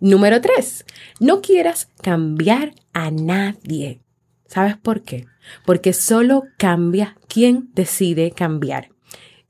Número 0.00 0.40
tres, 0.40 0.84
no 1.20 1.40
quieras 1.40 1.88
cambiar 2.02 2.74
a 2.92 3.10
nadie. 3.10 4.00
¿Sabes 4.46 4.76
por 4.76 5.02
qué? 5.02 5.26
Porque 5.64 5.92
solo 5.92 6.44
cambia 6.58 7.16
quien 7.28 7.70
decide 7.74 8.32
cambiar. 8.32 8.90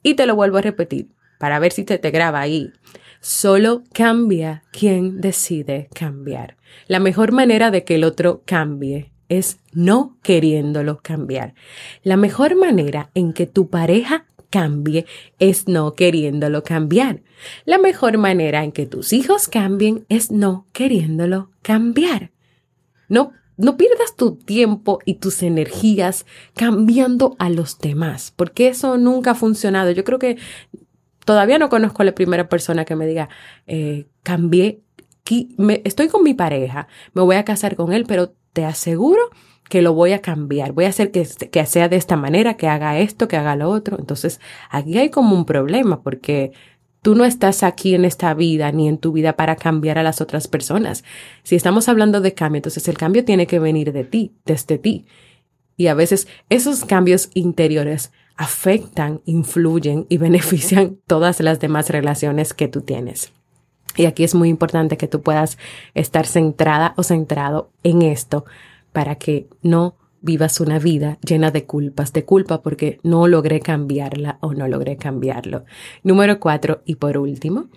Y 0.03 0.15
te 0.15 0.27
lo 0.27 0.37
vuelvo 0.37 0.59
a 0.59 0.63
repetir 0.63 1.09
para 1.39 1.59
ver 1.59 1.73
si 1.73 1.85
te, 1.85 1.99
te 1.99 2.11
graba 2.11 2.41
ahí. 2.41 2.73
Solo 3.21 3.83
cambia 3.93 4.63
quien 4.73 5.21
decide 5.21 5.89
cambiar. 5.95 6.57
La 6.87 7.01
mejor 7.01 7.33
manera 7.33 7.71
de 7.71 7.85
que 7.85 7.97
el 7.97 8.05
otro 8.05 8.43
cambie 8.47 9.13
es 9.29 9.59
no 9.73 10.19
queriéndolo 10.23 11.01
cambiar. 11.03 11.55
La 12.03 12.17
mejor 12.17 12.55
manera 12.55 13.11
en 13.15 13.33
que 13.33 13.47
tu 13.47 13.71
pareja 13.71 14.27
cambie 14.53 15.07
es 15.41 15.67
no 15.67 15.95
queriéndolo 15.95 16.63
cambiar. 16.63 17.23
La 17.65 17.79
mejor 17.79 18.19
manera 18.19 18.63
en 18.63 18.71
que 18.71 18.87
tus 18.87 19.13
hijos 19.13 19.49
cambien 19.49 20.05
es 20.09 20.31
no 20.31 20.67
queriéndolo 20.73 21.51
cambiar. 21.63 22.31
No, 23.09 23.33
no 23.57 23.77
pierdas 23.77 24.15
tu 24.15 24.37
tiempo 24.37 25.01
y 25.05 25.15
tus 25.15 25.43
energías 25.43 26.27
cambiando 26.55 27.35
a 27.39 27.49
los 27.49 27.79
demás, 27.79 28.33
porque 28.37 28.69
eso 28.69 28.99
nunca 28.99 29.33
ha 29.33 29.35
funcionado. 29.35 29.91
Yo 29.91 30.05
creo 30.05 30.19
que 30.19 30.37
todavía 31.25 31.59
no 31.59 31.69
conozco 31.69 32.03
a 32.03 32.05
la 32.05 32.15
primera 32.15 32.49
persona 32.49 32.85
que 32.85 32.95
me 32.95 33.07
diga, 33.07 33.29
eh, 33.67 34.07
cambié, 34.23 34.83
estoy 35.85 36.09
con 36.09 36.23
mi 36.23 36.35
pareja, 36.35 36.89
me 37.15 37.23
voy 37.23 37.37
a 37.37 37.45
casar 37.45 37.75
con 37.75 37.93
él, 37.93 38.05
pero 38.07 38.35
te 38.53 38.65
aseguro 38.65 39.31
que 39.73 39.81
lo 39.81 39.95
voy 39.95 40.13
a 40.13 40.21
cambiar, 40.21 40.73
voy 40.73 40.85
a 40.85 40.91
hacer 40.91 41.11
que, 41.11 41.27
que 41.51 41.65
sea 41.65 41.89
de 41.89 41.97
esta 41.97 42.15
manera, 42.15 42.59
que 42.59 42.69
haga 42.69 42.99
esto, 42.99 43.27
que 43.27 43.39
haga 43.39 43.57
lo 43.57 43.71
otro. 43.71 43.99
Entonces, 43.99 44.39
aquí 44.69 44.99
hay 44.99 45.09
como 45.09 45.35
un 45.35 45.47
problema 45.47 46.03
porque 46.03 46.53
Tú 47.01 47.17
no 47.17 47.25
estás 47.25 47.65
aquí 47.65 47.97
en 47.97 48.05
esta 48.05 48.33
vida 48.33 48.71
ni 48.71 48.87
en 48.87 48.97
tu 48.97 49.11
vida 49.11 49.33
para 49.33 49.57
cambiar 49.57 49.99
a 49.99 50.05
las 50.05 50.21
otras 50.21 50.47
personas. 50.47 51.03
Si 51.43 51.57
estamos 51.57 51.89
hablando 51.89 52.21
de 52.21 52.33
cambio, 52.33 52.59
entonces 52.59 52.87
el 52.87 52.97
cambio 52.97 53.25
tiene 53.25 53.49
que 53.49 53.59
venir 53.59 53.93
de 53.93 54.05
ti, 54.05 54.31
desde 54.45 54.79
ti. 54.79 55.07
Y 55.77 55.89
a 55.89 55.95
veces 55.95 56.29
esos 56.49 56.85
cambios 56.85 57.31
interiores 57.35 58.13
afectan, 58.37 59.21
influyen 59.25 60.07
y 60.11 60.19
benefician 60.19 60.99
todas 61.09 61.41
las 61.41 61.59
demás 61.59 61.91
relaciones 61.91 62.55
que 62.55 62.69
tú 62.69 62.83
tienes. 62.83 63.33
Y 63.97 64.05
aquí 64.05 64.23
es 64.23 64.37
muy 64.37 64.49
importante 64.49 64.97
que 64.97 65.09
tú 65.09 65.23
puedas 65.23 65.59
estar 65.95 66.25
centrada 66.25 66.95
o 66.97 67.03
centrado 67.03 67.73
en 67.83 68.03
esto 68.03 68.45
para 68.93 69.17
que 69.17 69.49
no 69.63 69.97
vivas 70.21 70.61
una 70.61 70.79
vida 70.79 71.19
llena 71.27 71.51
de 71.51 71.65
culpas, 71.65 72.13
de 72.13 72.25
culpa 72.25 72.63
porque 72.63 73.01
no 73.03 73.27
logré 73.27 73.61
cambiarla 73.61 74.39
o 74.41 74.55
no 74.55 74.69
logré 74.69 74.97
cambiarlo. 74.97 75.65
Número 76.03 76.39
cuatro 76.39 76.83
y 76.85 76.95
por 76.95 77.19
último, 77.19 77.69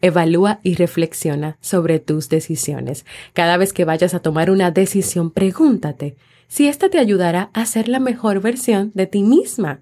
evalúa 0.00 0.60
y 0.62 0.74
reflexiona 0.74 1.56
sobre 1.60 1.98
tus 1.98 2.28
decisiones. 2.28 3.06
Cada 3.32 3.56
vez 3.56 3.72
que 3.72 3.86
vayas 3.86 4.12
a 4.14 4.20
tomar 4.20 4.50
una 4.50 4.70
decisión, 4.70 5.30
pregúntate 5.30 6.16
si 6.46 6.68
esta 6.68 6.90
te 6.90 6.98
ayudará 6.98 7.50
a 7.54 7.64
ser 7.64 7.88
la 7.88 8.00
mejor 8.00 8.40
versión 8.40 8.92
de 8.94 9.06
ti 9.06 9.22
misma. 9.22 9.80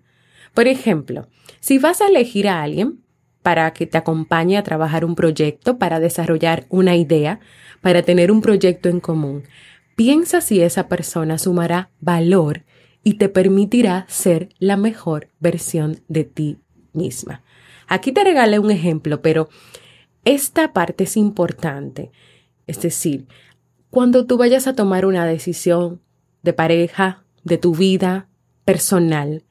Por 0.54 0.68
ejemplo, 0.68 1.26
si 1.60 1.78
vas 1.78 2.00
a 2.00 2.06
elegir 2.06 2.46
a 2.46 2.62
alguien 2.62 3.00
para 3.42 3.72
que 3.72 3.86
te 3.86 3.98
acompañe 3.98 4.56
a 4.56 4.62
trabajar 4.62 5.04
un 5.04 5.16
proyecto, 5.16 5.78
para 5.78 5.98
desarrollar 5.98 6.66
una 6.68 6.94
idea, 6.94 7.40
para 7.80 8.02
tener 8.02 8.30
un 8.30 8.40
proyecto 8.40 8.88
en 8.88 9.00
común, 9.00 9.42
piensa 9.96 10.40
si 10.40 10.60
esa 10.60 10.88
persona 10.88 11.38
sumará 11.38 11.90
valor 12.00 12.64
y 13.04 13.14
te 13.14 13.28
permitirá 13.28 14.06
ser 14.08 14.50
la 14.58 14.76
mejor 14.76 15.28
versión 15.40 16.00
de 16.08 16.24
ti 16.24 16.58
misma. 16.92 17.42
Aquí 17.88 18.12
te 18.12 18.24
regalé 18.24 18.58
un 18.58 18.70
ejemplo, 18.70 19.22
pero 19.22 19.48
esta 20.24 20.72
parte 20.72 21.04
es 21.04 21.16
importante. 21.16 22.10
Es 22.66 22.80
decir, 22.80 23.26
cuando 23.90 24.24
tú 24.26 24.38
vayas 24.38 24.66
a 24.66 24.74
tomar 24.74 25.04
una 25.04 25.26
decisión 25.26 26.00
de 26.42 26.52
pareja, 26.52 27.24
de 27.44 27.58
tu 27.58 27.74
vida 27.74 28.28
personal, 28.64 29.44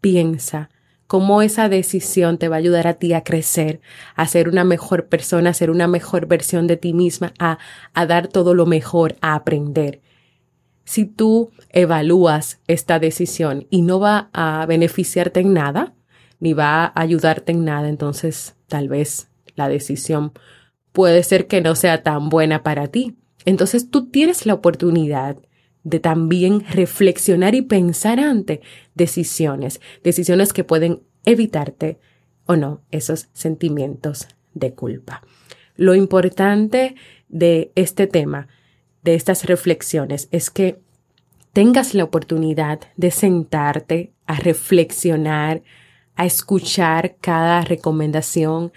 piensa 0.00 0.70
cómo 1.08 1.42
esa 1.42 1.68
decisión 1.68 2.38
te 2.38 2.48
va 2.48 2.56
a 2.56 2.58
ayudar 2.60 2.86
a 2.86 2.94
ti 2.94 3.14
a 3.14 3.24
crecer, 3.24 3.80
a 4.14 4.28
ser 4.28 4.48
una 4.48 4.62
mejor 4.62 5.08
persona, 5.08 5.50
a 5.50 5.54
ser 5.54 5.70
una 5.70 5.88
mejor 5.88 6.26
versión 6.26 6.68
de 6.68 6.76
ti 6.76 6.92
misma, 6.92 7.32
a, 7.40 7.58
a 7.94 8.06
dar 8.06 8.28
todo 8.28 8.54
lo 8.54 8.66
mejor, 8.66 9.16
a 9.22 9.34
aprender. 9.34 10.02
Si 10.84 11.06
tú 11.06 11.50
evalúas 11.70 12.60
esta 12.66 12.98
decisión 12.98 13.66
y 13.70 13.82
no 13.82 13.98
va 13.98 14.28
a 14.32 14.64
beneficiarte 14.66 15.40
en 15.40 15.54
nada, 15.54 15.94
ni 16.40 16.52
va 16.52 16.84
a 16.84 17.00
ayudarte 17.00 17.52
en 17.52 17.64
nada, 17.64 17.88
entonces 17.88 18.54
tal 18.68 18.88
vez 18.88 19.30
la 19.56 19.68
decisión 19.68 20.32
puede 20.92 21.22
ser 21.22 21.46
que 21.46 21.62
no 21.62 21.74
sea 21.74 22.02
tan 22.02 22.28
buena 22.28 22.62
para 22.62 22.86
ti. 22.88 23.16
Entonces 23.46 23.90
tú 23.90 24.10
tienes 24.10 24.44
la 24.44 24.54
oportunidad 24.54 25.38
de 25.88 26.00
también 26.00 26.64
reflexionar 26.70 27.54
y 27.54 27.62
pensar 27.62 28.20
ante 28.20 28.60
decisiones, 28.94 29.80
decisiones 30.04 30.52
que 30.52 30.64
pueden 30.64 31.02
evitarte 31.24 31.98
o 32.46 32.56
no 32.56 32.82
esos 32.90 33.28
sentimientos 33.32 34.28
de 34.54 34.74
culpa. 34.74 35.22
Lo 35.76 35.94
importante 35.94 36.96
de 37.28 37.72
este 37.74 38.06
tema, 38.06 38.48
de 39.02 39.14
estas 39.14 39.44
reflexiones, 39.44 40.28
es 40.30 40.50
que 40.50 40.80
tengas 41.52 41.94
la 41.94 42.04
oportunidad 42.04 42.80
de 42.96 43.10
sentarte 43.10 44.12
a 44.26 44.36
reflexionar, 44.36 45.62
a 46.16 46.26
escuchar 46.26 47.16
cada 47.20 47.62
recomendación, 47.62 48.72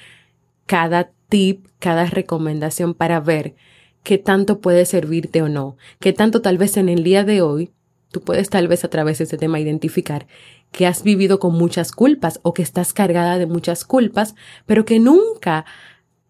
cada 0.66 1.12
tip, 1.28 1.68
cada 1.80 2.06
recomendación 2.06 2.94
para 2.94 3.20
ver 3.20 3.56
qué 4.04 4.18
tanto 4.18 4.60
puede 4.60 4.86
servirte 4.86 5.42
o 5.42 5.50
no, 5.50 5.78
qué 6.00 6.14
tanto 6.14 6.42
tal 6.42 6.58
vez 6.58 6.78
en 6.78 6.90
el 6.90 7.04
día 7.04 7.24
de 7.24 7.42
hoy 7.42 7.72
tú 8.12 8.22
puedes 8.22 8.50
tal 8.50 8.68
vez 8.68 8.84
a 8.84 8.90
través 8.90 9.18
de 9.18 9.24
este 9.24 9.38
tema 9.38 9.60
identificar 9.60 10.28
que 10.72 10.88
has 10.88 11.04
vivido 11.04 11.40
con 11.40 11.54
muchas 11.54 11.92
culpas 11.92 12.40
o 12.44 12.54
que 12.54 12.62
estás 12.62 12.94
cargada 12.94 13.38
de 13.38 13.46
muchas 13.46 13.86
culpas, 13.86 14.36
pero 14.66 14.86
que 14.86 15.00
nunca 15.00 15.66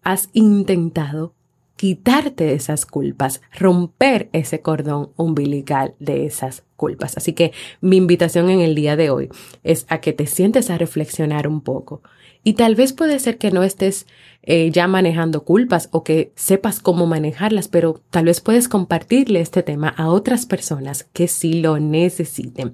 has 0.02 0.30
intentado 0.32 1.34
quitarte 1.76 2.54
esas 2.54 2.86
culpas, 2.86 3.40
romper 3.58 4.28
ese 4.32 4.60
cordón 4.60 5.10
umbilical 5.16 5.94
de 5.98 6.26
esas 6.26 6.64
culpas. 6.76 7.16
Así 7.16 7.32
que 7.32 7.52
mi 7.80 7.96
invitación 7.96 8.50
en 8.50 8.60
el 8.60 8.74
día 8.74 8.96
de 8.96 9.10
hoy 9.10 9.30
es 9.64 9.86
a 9.88 10.00
que 10.00 10.12
te 10.12 10.26
sientes 10.26 10.70
a 10.70 10.78
reflexionar 10.78 11.48
un 11.48 11.60
poco. 11.60 12.02
Y 12.44 12.54
tal 12.54 12.74
vez 12.74 12.92
puede 12.92 13.18
ser 13.18 13.38
que 13.38 13.50
no 13.50 13.62
estés 13.62 14.06
eh, 14.42 14.70
ya 14.72 14.88
manejando 14.88 15.44
culpas 15.44 15.88
o 15.92 16.02
que 16.02 16.32
sepas 16.34 16.80
cómo 16.80 17.06
manejarlas, 17.06 17.68
pero 17.68 18.02
tal 18.10 18.24
vez 18.24 18.40
puedes 18.40 18.68
compartirle 18.68 19.40
este 19.40 19.62
tema 19.62 19.88
a 19.88 20.08
otras 20.08 20.46
personas 20.46 21.04
que 21.12 21.28
sí 21.28 21.60
lo 21.60 21.78
necesiten. 21.78 22.72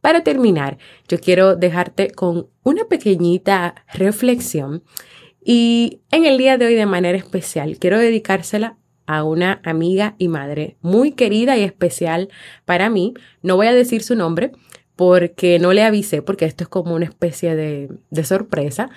Para 0.00 0.22
terminar, 0.22 0.78
yo 1.08 1.18
quiero 1.18 1.56
dejarte 1.56 2.10
con 2.10 2.46
una 2.62 2.84
pequeñita 2.84 3.74
reflexión 3.92 4.84
y 5.44 6.00
en 6.10 6.26
el 6.26 6.38
día 6.38 6.58
de 6.58 6.66
hoy 6.66 6.74
de 6.74 6.86
manera 6.86 7.18
especial 7.18 7.78
quiero 7.78 7.98
dedicársela 7.98 8.76
a 9.06 9.24
una 9.24 9.60
amiga 9.64 10.14
y 10.18 10.28
madre 10.28 10.76
muy 10.82 11.12
querida 11.12 11.56
y 11.56 11.62
especial 11.62 12.28
para 12.64 12.88
mí. 12.88 13.14
No 13.42 13.56
voy 13.56 13.66
a 13.66 13.72
decir 13.72 14.04
su 14.04 14.14
nombre 14.14 14.52
porque 15.00 15.58
no 15.58 15.72
le 15.72 15.82
avisé, 15.82 16.20
porque 16.20 16.44
esto 16.44 16.64
es 16.64 16.68
como 16.68 16.94
una 16.94 17.06
especie 17.06 17.56
de, 17.56 17.88
sorpresa. 18.22 18.90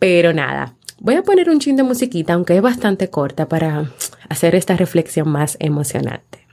Pero 0.00 0.32
nada, 0.32 0.74
voy 0.98 1.14
a 1.14 1.22
poner 1.22 1.50
un 1.50 1.60
chin 1.60 1.76
de 1.76 1.84
musiquita, 1.84 2.32
aunque 2.32 2.56
es 2.56 2.62
bastante 2.62 3.10
corta, 3.10 3.48
para 3.48 3.92
hacer 4.28 4.56
esta 4.56 4.76
reflexión 4.76 5.28
más 5.28 5.56
emocionante. 5.60 6.44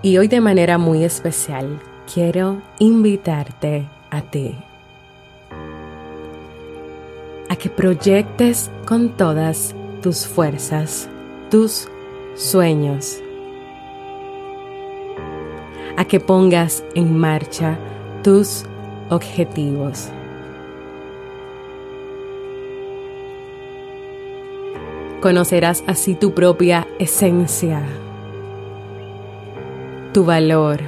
Y 0.00 0.18
hoy 0.18 0.28
de 0.28 0.40
manera 0.40 0.78
muy 0.78 1.02
especial 1.02 1.80
quiero 2.12 2.62
invitarte 2.78 3.86
a 4.10 4.20
ti. 4.22 4.56
A 7.48 7.56
que 7.56 7.68
proyectes 7.68 8.70
con 8.86 9.10
todas 9.10 9.74
tus 10.02 10.26
fuerzas 10.26 11.08
tus 11.50 11.88
sueños, 12.34 13.20
a 15.96 16.04
que 16.04 16.18
pongas 16.18 16.82
en 16.94 17.16
marcha 17.16 17.78
tus 18.22 18.64
objetivos. 19.10 20.08
Conocerás 25.20 25.84
así 25.86 26.14
tu 26.14 26.34
propia 26.34 26.86
esencia 26.98 27.82
tu 30.14 30.24
valor, 30.24 30.80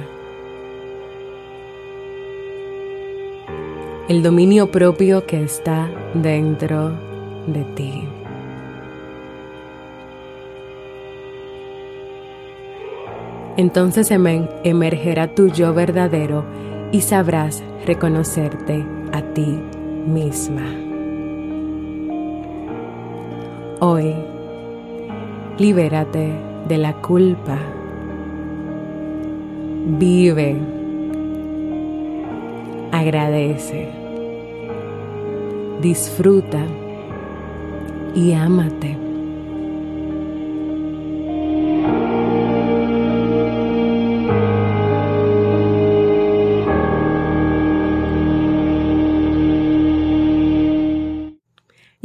el 4.07 4.23
dominio 4.23 4.71
propio 4.71 5.25
que 5.25 5.43
está 5.43 5.89
dentro 6.13 6.93
de 7.45 7.63
ti. 7.75 8.07
Entonces 13.57 14.11
emergerá 14.11 15.33
tu 15.33 15.47
yo 15.47 15.73
verdadero 15.73 16.45
y 16.91 17.01
sabrás 17.01 17.63
reconocerte 17.85 18.85
a 19.11 19.21
ti 19.33 19.59
misma. 20.05 20.63
Hoy, 23.79 24.15
libérate 25.57 26.31
de 26.67 26.77
la 26.77 26.93
culpa 27.01 27.57
Vive. 29.89 30.76
Agradece. 32.91 33.89
Disfruta 35.81 36.65
y 38.15 38.33
ámate. 38.33 39.06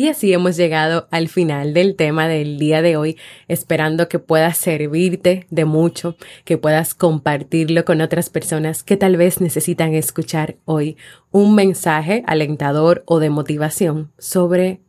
Y 0.02 0.08
así 0.08 0.32
hemos 0.32 0.56
llegado 0.56 1.06
al 1.12 1.28
final 1.28 1.74
del 1.74 1.94
tema 1.94 2.26
del 2.26 2.58
día 2.58 2.82
de 2.82 2.96
hoy, 2.96 3.16
esperando 3.46 4.08
que 4.08 4.18
pueda 4.18 4.52
servirte 4.52 5.46
de 5.50 5.64
mucho, 5.64 6.16
que 6.44 6.58
puedas 6.58 6.92
compartirlo 6.92 7.84
con 7.84 8.00
otras 8.00 8.28
personas 8.28 8.82
que 8.82 8.96
tal 8.96 9.16
vez 9.16 9.40
necesitan 9.40 9.94
escuchar 9.94 10.56
hoy 10.64 10.96
un 11.30 11.54
mensaje 11.54 12.24
alentador 12.26 13.04
o 13.06 13.20
de 13.20 13.30
motivación 13.30 14.10
sobre 14.18 14.80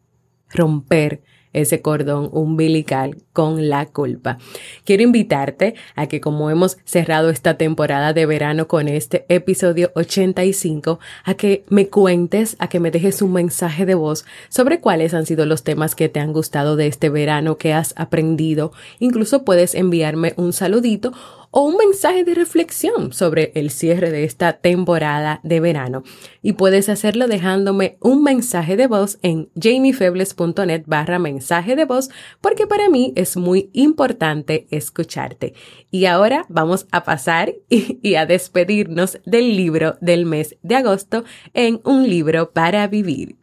romper 0.50 1.22
ese 1.54 1.82
cordón 1.82 2.30
umbilical 2.32 3.18
con 3.32 3.70
la 3.70 3.86
culpa. 3.86 4.38
Quiero 4.84 5.04
invitarte 5.04 5.76
a 5.96 6.08
que 6.08 6.22
como 6.22 6.50
hemos 6.50 6.78
cerrado 6.84 7.30
esta 7.30 7.58
temporada 7.58 8.14
de 8.14 8.26
verano 8.26 8.68
con 8.68 8.88
este 8.88 9.26
episodio 9.30 9.92
85, 9.96 11.00
a 11.24 11.34
que 11.36 11.64
me 11.70 11.88
cuentes, 11.88 12.56
a 12.60 12.68
que 12.68 12.80
me 12.80 12.92
dejes 12.92 13.22
un 13.22 13.34
mensaje 13.34 13.86
de 13.86 13.96
voz 13.96 14.26
sobre 14.50 14.80
cuáles 14.80 15.14
han 15.14 15.26
sido 15.26 15.46
los 15.46 15.64
temas 15.64 15.96
que 15.96 16.10
te 16.10 16.20
han 16.20 16.34
gustado 16.34 16.76
de 16.76 16.88
este 16.88 17.10
verano, 17.10 17.58
que 17.58 17.74
has 17.74 17.94
aprendido. 17.98 18.72
Incluso 19.00 19.44
puedes 19.44 19.76
enviarme 19.76 20.34
un 20.38 20.54
saludito 20.54 21.14
o 21.56 21.62
un 21.62 21.78
mensaje 21.78 22.24
de 22.24 22.34
reflexión 22.34 23.14
sobre 23.14 23.52
el 23.54 23.70
cierre 23.70 24.10
de 24.10 24.24
esta 24.24 24.54
temporada 24.54 25.40
de 25.44 25.60
verano. 25.60 26.04
Y 26.42 26.54
puedes 26.54 26.90
hacerlo 26.90 27.28
dejándome 27.28 27.98
un 28.02 28.24
mensaje 28.24 28.76
de 28.76 28.88
voz 28.88 29.20
en 29.22 29.52
jamiefebles.net 29.56 30.84
barra 30.88 31.20
mensaje 31.20 31.76
de 31.76 31.86
voz 31.86 32.10
porque 32.42 32.66
para 32.66 32.90
mí 32.90 33.14
es 33.16 33.38
muy 33.38 33.70
importante 33.74 34.66
escucharte. 34.72 35.54
Y 35.92 36.06
ahora 36.06 36.48
vamos 36.50 36.88
a 36.92 37.04
pasar 37.04 37.54
y, 37.70 38.00
y 38.02 38.16
a 38.16 38.26
despedirnos 38.26 39.20
del 39.24 39.56
libro 39.56 39.96
del 40.02 40.26
mes 40.26 40.58
de 40.64 40.76
agosto 40.76 41.24
en 41.54 41.82
un 41.84 42.10
libro 42.10 42.52
para 42.52 42.88
vivir. 42.88 43.43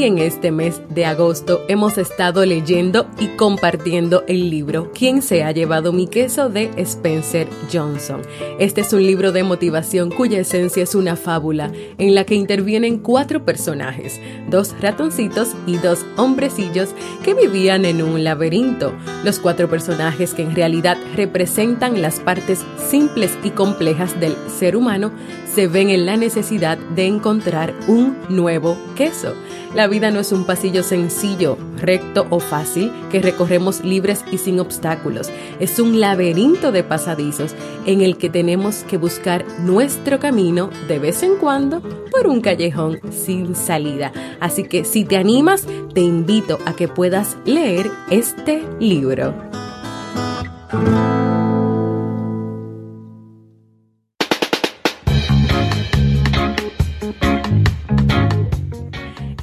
Y 0.00 0.04
en 0.04 0.16
este 0.16 0.50
mes 0.50 0.80
de 0.88 1.04
agosto 1.04 1.60
hemos 1.68 1.98
estado 1.98 2.46
leyendo 2.46 3.06
y 3.18 3.26
compartiendo 3.36 4.24
el 4.28 4.48
libro 4.48 4.90
¿Quién 4.94 5.20
se 5.20 5.42
ha 5.42 5.52
llevado 5.52 5.92
mi 5.92 6.06
queso? 6.06 6.48
de 6.48 6.70
Spencer 6.78 7.46
Johnson. 7.70 8.22
Este 8.58 8.80
es 8.80 8.94
un 8.94 9.02
libro 9.02 9.30
de 9.30 9.42
motivación 9.42 10.10
cuya 10.10 10.38
esencia 10.38 10.84
es 10.84 10.94
una 10.94 11.16
fábula 11.16 11.70
en 11.98 12.14
la 12.14 12.24
que 12.24 12.34
intervienen 12.34 12.98
cuatro 12.98 13.44
personajes, 13.44 14.18
dos 14.48 14.74
ratoncitos 14.80 15.50
y 15.66 15.76
dos 15.76 16.06
hombrecillos 16.16 16.94
que 17.22 17.34
vivían 17.34 17.84
en 17.84 18.00
un 18.00 18.24
laberinto. 18.24 18.94
Los 19.22 19.38
cuatro 19.38 19.68
personajes 19.68 20.32
que 20.32 20.42
en 20.42 20.56
realidad 20.56 20.96
representan 21.14 22.00
las 22.00 22.20
partes 22.20 22.64
simples 22.88 23.36
y 23.44 23.50
complejas 23.50 24.18
del 24.18 24.34
ser 24.48 24.76
humano 24.76 25.12
se 25.54 25.66
ven 25.66 25.90
en 25.90 26.06
la 26.06 26.16
necesidad 26.16 26.78
de 26.78 27.06
encontrar 27.06 27.74
un 27.88 28.16
nuevo 28.28 28.78
queso. 28.96 29.34
La 29.74 29.88
vida 29.90 30.10
no 30.10 30.20
es 30.20 30.32
un 30.32 30.46
pasillo 30.46 30.82
sencillo, 30.82 31.58
recto 31.76 32.26
o 32.30 32.40
fácil 32.40 32.90
que 33.10 33.20
recorremos 33.20 33.84
libres 33.84 34.24
y 34.32 34.38
sin 34.38 34.58
obstáculos. 34.60 35.30
Es 35.58 35.78
un 35.78 36.00
laberinto 36.00 36.72
de 36.72 36.82
pasadizos 36.82 37.54
en 37.84 38.00
el 38.00 38.16
que 38.16 38.30
tenemos 38.30 38.84
que 38.84 38.96
buscar 38.96 39.44
nuestro 39.60 40.18
camino 40.18 40.70
de 40.88 40.98
vez 40.98 41.22
en 41.22 41.36
cuando 41.36 41.82
por 42.10 42.26
un 42.26 42.40
callejón 42.40 43.00
sin 43.10 43.54
salida. 43.54 44.12
Así 44.40 44.64
que 44.64 44.84
si 44.84 45.04
te 45.04 45.16
animas, 45.16 45.66
te 45.92 46.00
invito 46.00 46.58
a 46.64 46.72
que 46.74 46.88
puedas 46.88 47.36
leer 47.44 47.90
este 48.10 48.62
libro. 48.78 49.34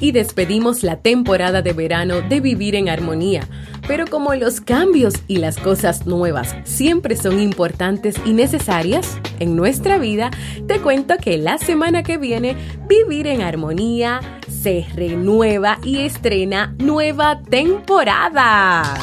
Y 0.08 0.12
despedimos 0.12 0.82
la 0.82 0.96
temporada 0.96 1.60
de 1.60 1.74
verano 1.74 2.22
de 2.22 2.40
Vivir 2.40 2.74
en 2.74 2.88
Armonía. 2.88 3.46
Pero 3.86 4.06
como 4.06 4.34
los 4.34 4.62
cambios 4.62 5.14
y 5.28 5.36
las 5.36 5.58
cosas 5.58 6.06
nuevas 6.06 6.56
siempre 6.64 7.14
son 7.14 7.38
importantes 7.38 8.16
y 8.24 8.32
necesarias 8.32 9.18
en 9.38 9.54
nuestra 9.54 9.98
vida, 9.98 10.30
te 10.66 10.80
cuento 10.80 11.16
que 11.18 11.36
la 11.36 11.58
semana 11.58 12.02
que 12.02 12.16
viene 12.16 12.56
Vivir 12.88 13.26
en 13.26 13.42
Armonía 13.42 14.20
se 14.48 14.86
renueva 14.94 15.78
y 15.84 15.98
estrena 15.98 16.74
nueva 16.78 17.42
temporada. 17.42 18.94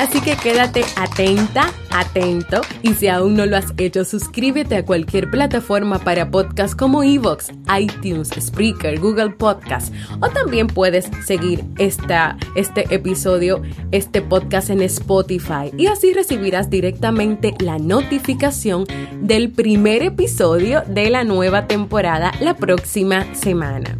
Así 0.00 0.22
que 0.22 0.34
quédate 0.34 0.82
atenta, 0.96 1.70
atento 1.90 2.62
y 2.80 2.94
si 2.94 3.08
aún 3.08 3.36
no 3.36 3.44
lo 3.44 3.58
has 3.58 3.74
hecho, 3.76 4.06
suscríbete 4.06 4.76
a 4.76 4.84
cualquier 4.86 5.30
plataforma 5.30 5.98
para 5.98 6.30
podcast 6.30 6.74
como 6.74 7.02
Evox, 7.02 7.52
iTunes, 7.78 8.30
Spreaker, 8.30 8.98
Google 8.98 9.28
Podcast 9.28 9.92
o 10.22 10.30
también 10.30 10.68
puedes 10.68 11.10
seguir 11.26 11.62
esta, 11.76 12.38
este 12.54 12.86
episodio, 12.94 13.60
este 13.92 14.22
podcast 14.22 14.70
en 14.70 14.80
Spotify 14.80 15.70
y 15.76 15.88
así 15.88 16.14
recibirás 16.14 16.70
directamente 16.70 17.54
la 17.58 17.78
notificación 17.78 18.86
del 19.20 19.50
primer 19.50 20.02
episodio 20.02 20.82
de 20.86 21.10
la 21.10 21.24
nueva 21.24 21.66
temporada 21.66 22.32
la 22.40 22.56
próxima 22.56 23.34
semana. 23.34 23.98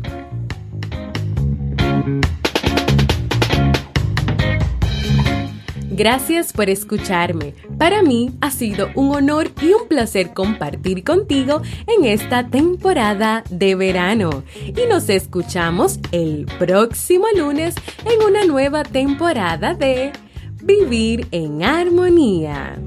Gracias 6.01 6.55
por 6.55 6.71
escucharme. 6.71 7.53
Para 7.77 8.03
mí 8.03 8.31
ha 8.41 8.51
sido 8.51 8.89
un 8.95 9.15
honor 9.15 9.51
y 9.61 9.75
un 9.75 9.87
placer 9.87 10.33
compartir 10.33 11.05
contigo 11.05 11.61
en 11.87 12.07
esta 12.07 12.49
temporada 12.49 13.45
de 13.51 13.75
verano. 13.75 14.43
Y 14.65 14.89
nos 14.89 15.11
escuchamos 15.11 16.01
el 16.11 16.47
próximo 16.59 17.27
lunes 17.37 17.75
en 18.07 18.27
una 18.27 18.47
nueva 18.47 18.83
temporada 18.83 19.75
de 19.75 20.13
Vivir 20.63 21.29
en 21.33 21.65
Armonía. 21.65 22.79